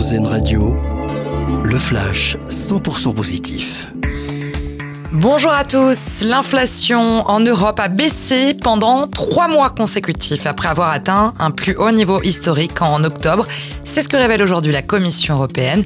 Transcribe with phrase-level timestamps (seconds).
[0.00, 0.74] Radio,
[1.62, 3.86] le flash 100% positif.
[5.12, 6.22] Bonjour à tous.
[6.22, 11.90] L'inflation en Europe a baissé pendant trois mois consécutifs après avoir atteint un plus haut
[11.90, 13.46] niveau historique en octobre.
[13.84, 15.84] C'est ce que révèle aujourd'hui la Commission européenne.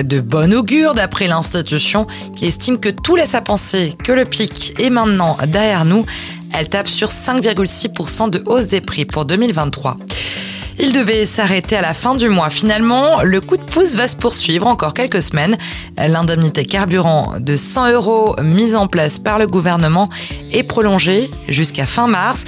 [0.00, 2.06] De bon augure d'après l'institution
[2.36, 6.06] qui estime que tout laisse à penser que le pic est maintenant derrière nous.
[6.54, 9.96] Elle tape sur 5,6% de hausse des prix pour 2023.
[10.78, 12.50] Il devait s'arrêter à la fin du mois.
[12.50, 15.56] Finalement, le coup de pouce va se poursuivre encore quelques semaines.
[15.96, 20.08] L'indemnité carburant de 100 euros mise en place par le gouvernement
[20.52, 22.44] est prolongée jusqu'à fin mars.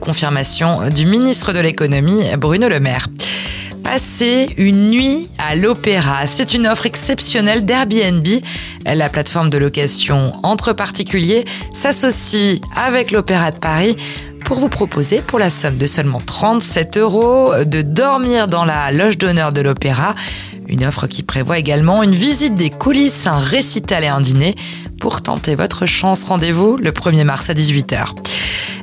[0.00, 3.06] Confirmation du ministre de l'économie, Bruno Le Maire
[3.82, 6.26] passer une nuit à l'opéra.
[6.26, 8.26] C'est une offre exceptionnelle d'Airbnb.
[8.84, 13.96] La plateforme de location entre particuliers s'associe avec l'Opéra de Paris
[14.50, 19.16] pour vous proposer, pour la somme de seulement 37 euros, de dormir dans la loge
[19.16, 20.16] d'honneur de l'opéra.
[20.66, 24.56] Une offre qui prévoit également une visite des coulisses, un récital et un dîner.
[24.98, 28.39] Pour tenter votre chance, rendez-vous le 1er mars à 18h.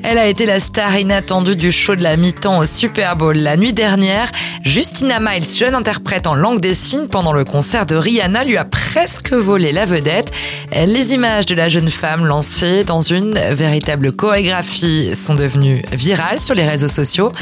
[0.09, 3.57] Elle a été la star inattendue du show de la mi-temps au Super Bowl la
[3.57, 4.31] nuit dernière.
[4.63, 8.63] Justina Miles, jeune interprète en langue des signes pendant le concert de Rihanna, lui a
[8.63, 10.31] presque volé la vedette.
[10.71, 16.55] Les images de la jeune femme lancées dans une véritable chorégraphie sont devenues virales sur
[16.55, 17.33] les réseaux sociaux.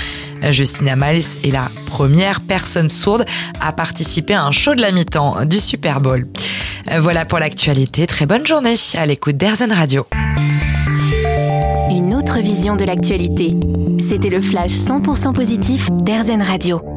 [0.49, 3.25] Justina Miles est la première personne sourde
[3.61, 6.25] à participer à un show de la mi-temps du Super Bowl.
[6.97, 8.07] Voilà pour l'actualité.
[8.07, 10.07] Très bonne journée à l'écoute d'Airzen Radio
[12.41, 13.53] vision de l'actualité.
[13.99, 16.94] C'était le flash 100% positif d'Airzen Radio.